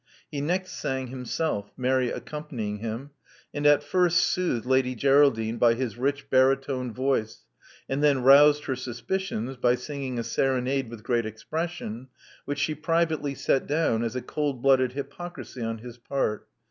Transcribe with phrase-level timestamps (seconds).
[0.31, 3.11] He next sang himself, Mary accompanying him,
[3.53, 7.45] and at first soothed Lady Geraldine by his rich baritone voice,
[7.87, 12.07] and then roused her suspicions by singing a serenade with great expression,
[12.45, 16.47] which she privately set down as a cold blooded hypocrisy on his part.